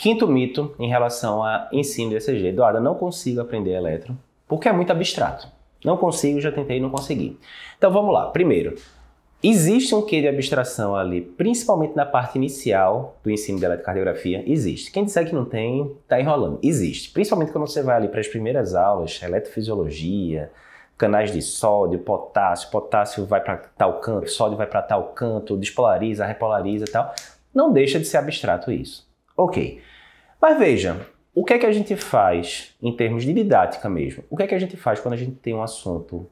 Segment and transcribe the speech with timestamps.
[0.00, 2.46] Quinto mito em relação a ensino de ECG.
[2.46, 4.16] Eduardo, não consigo aprender eletro
[4.48, 5.46] porque é muito abstrato.
[5.84, 7.38] Não consigo, já tentei e não consegui.
[7.76, 8.30] Então vamos lá.
[8.30, 8.76] Primeiro,
[9.42, 14.42] existe um quê de abstração ali, principalmente na parte inicial do ensino de eletrocardiografia?
[14.50, 14.90] Existe.
[14.90, 16.58] Quem disser que não tem, está enrolando.
[16.62, 17.10] Existe.
[17.10, 20.50] Principalmente quando você vai ali para as primeiras aulas, eletrofisiologia,
[20.96, 26.24] canais de sódio, potássio, potássio vai para tal canto, sódio vai para tal canto, despolariza,
[26.24, 27.14] repolariza e tal.
[27.54, 29.09] Não deixa de ser abstrato isso.
[29.40, 29.80] Ok.
[30.38, 34.22] Mas veja, o que é que a gente faz em termos de didática mesmo?
[34.28, 36.28] O que é que a gente faz quando a gente tem um assunto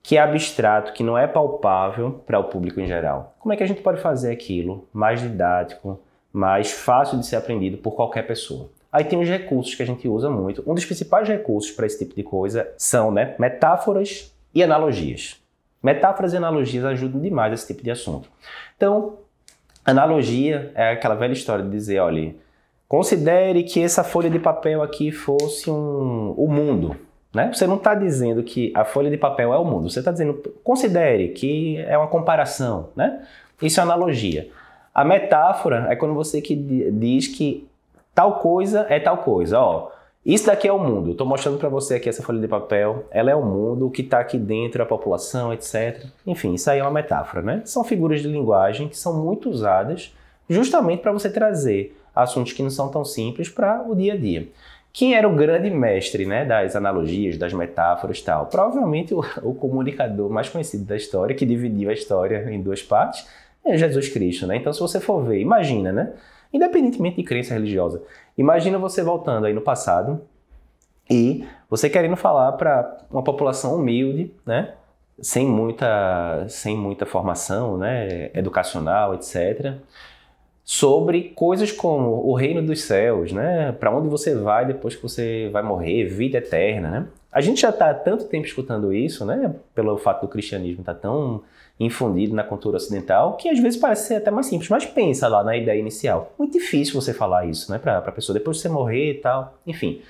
[0.00, 3.34] que é abstrato, que não é palpável para o público em geral?
[3.40, 5.98] Como é que a gente pode fazer aquilo mais didático,
[6.32, 8.70] mais fácil de ser aprendido por qualquer pessoa?
[8.92, 10.62] Aí tem os recursos que a gente usa muito.
[10.64, 15.42] Um dos principais recursos para esse tipo de coisa são né, metáforas e analogias.
[15.82, 18.30] Metáforas e analogias ajudam demais esse tipo de assunto.
[18.76, 19.18] Então,
[19.92, 22.34] analogia é aquela velha história de dizer, olha,
[22.88, 26.96] considere que essa folha de papel aqui fosse um, o mundo.
[27.34, 27.50] Né?
[27.52, 30.34] Você não está dizendo que a folha de papel é o mundo, você está dizendo,
[30.64, 32.88] considere que é uma comparação.
[32.96, 33.22] Né?
[33.60, 34.48] Isso é analogia.
[34.94, 37.68] A metáfora é quando você que diz que
[38.14, 39.60] tal coisa é tal coisa.
[39.60, 39.90] Ó,
[40.34, 41.12] isso daqui é o mundo.
[41.12, 43.06] Estou mostrando para você aqui essa folha de papel.
[43.12, 46.04] Ela é o mundo, o que está aqui dentro, a população, etc.
[46.26, 47.62] Enfim, isso aí é uma metáfora, né?
[47.64, 50.12] São figuras de linguagem que são muito usadas
[50.50, 54.48] justamente para você trazer assuntos que não são tão simples para o dia a dia.
[54.92, 58.46] Quem era o grande mestre né, das analogias, das metáforas e tal?
[58.46, 63.26] Provavelmente o, o comunicador mais conhecido da história, que dividiu a história em duas partes,
[63.64, 64.46] é Jesus Cristo.
[64.46, 64.56] Né?
[64.56, 66.12] Então, se você for ver, imagina, né?
[66.56, 68.02] Independentemente de crença religiosa.
[68.36, 70.20] Imagina você voltando aí no passado
[71.08, 74.74] e você querendo falar para uma população humilde, né?
[75.20, 78.30] Sem muita, sem muita formação, né?
[78.34, 79.74] Educacional, etc.
[80.68, 83.70] Sobre coisas como o reino dos céus, né?
[83.70, 87.06] Para onde você vai depois que você vai morrer, vida eterna, né?
[87.30, 89.54] A gente já está há tanto tempo escutando isso, né?
[89.72, 91.42] Pelo fato do cristianismo estar tá tão
[91.78, 95.44] infundido na cultura ocidental, que às vezes parece ser até mais simples, mas pensa lá
[95.44, 96.32] na ideia inicial.
[96.36, 99.56] Muito difícil você falar isso, né, para a pessoa depois de você morrer e tal,
[99.64, 100.00] enfim.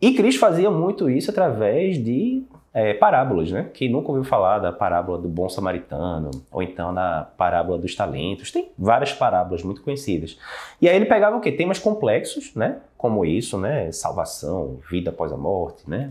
[0.00, 2.42] E Cristo fazia muito isso através de
[2.72, 3.70] é, parábolas, né?
[3.72, 8.50] Quem nunca ouviu falar da parábola do bom samaritano, ou então na parábola dos talentos,
[8.50, 10.38] tem várias parábolas muito conhecidas.
[10.80, 11.50] E aí ele pegava o quê?
[11.50, 12.78] Temas complexos, né?
[12.96, 13.90] Como isso, né?
[13.92, 16.10] Salvação, vida após a morte, né?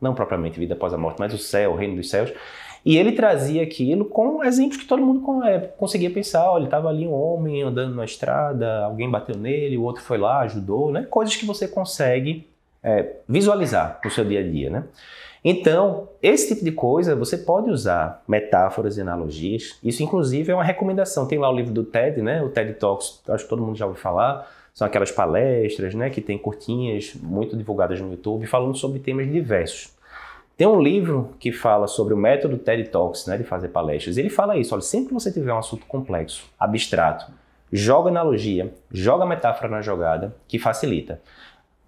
[0.00, 2.32] Não propriamente vida após a morte, mas o céu, o reino dos céus.
[2.84, 6.48] E ele trazia aquilo com exemplos que todo mundo é, conseguia pensar.
[6.48, 10.40] Olha, estava ali um homem andando na estrada, alguém bateu nele, o outro foi lá,
[10.42, 11.04] ajudou, né?
[11.10, 12.46] Coisas que você consegue
[12.84, 14.84] é, visualizar no seu dia a dia, né?
[15.48, 19.78] Então, esse tipo de coisa você pode usar metáforas e analogias.
[19.80, 21.24] Isso, inclusive, é uma recomendação.
[21.24, 22.42] Tem lá o livro do TED, né?
[22.42, 24.50] O TED Talks, acho que todo mundo já ouviu falar.
[24.74, 26.10] São aquelas palestras, né?
[26.10, 29.94] Que tem curtinhas muito divulgadas no YouTube, falando sobre temas diversos.
[30.56, 34.16] Tem um livro que fala sobre o método TED Talks, né, de fazer palestras.
[34.16, 37.30] Ele fala isso, olha, sempre que você tiver um assunto complexo, abstrato,
[37.70, 41.20] joga analogia, joga metáfora na jogada, que facilita.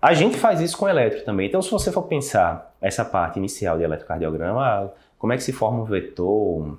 [0.01, 1.49] A gente faz isso com eletro também.
[1.49, 4.89] Então, se você for pensar essa parte inicial de eletrocardiograma, ah,
[5.19, 6.79] como é que se forma um vetor,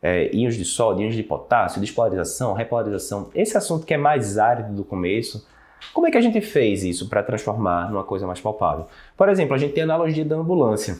[0.00, 4.72] é, íons de sódio, íons de potássio, despolarização, repolarização, esse assunto que é mais árido
[4.72, 5.46] do começo,
[5.92, 8.86] como é que a gente fez isso para transformar numa coisa mais palpável?
[9.16, 10.98] Por exemplo, a gente tem a analogia da ambulância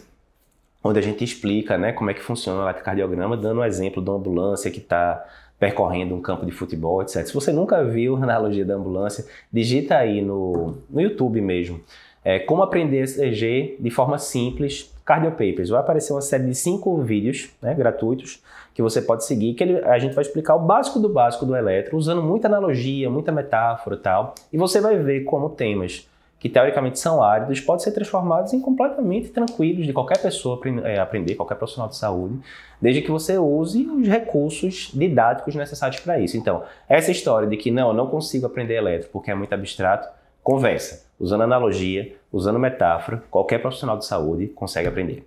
[0.82, 4.16] onde a gente explica né, como é que funciona o eletrocardiograma, dando um exemplo uma
[4.16, 5.24] ambulância que está
[5.60, 7.26] percorrendo um campo de futebol, etc.
[7.26, 11.80] Se você nunca viu a analogia da ambulância, digita aí no, no YouTube mesmo.
[12.24, 15.68] É, como aprender ECG de forma simples, Cardio Papers.
[15.68, 19.78] Vai aparecer uma série de cinco vídeos né, gratuitos que você pode seguir, que ele,
[19.84, 23.96] a gente vai explicar o básico do básico do eletro, usando muita analogia, muita metáfora
[23.96, 24.34] e tal.
[24.52, 26.08] E você vai ver como temas
[26.40, 31.34] que teoricamente são áridos, podem ser transformados em completamente tranquilos de qualquer pessoa é, aprender,
[31.34, 32.40] qualquer profissional de saúde,
[32.80, 36.38] desde que você use os recursos didáticos necessários para isso.
[36.38, 40.08] Então, essa história de que não, eu não consigo aprender elétrico porque é muito abstrato,
[40.42, 41.06] conversa.
[41.20, 45.22] Usando analogia, usando metáfora, qualquer profissional de saúde consegue aprender.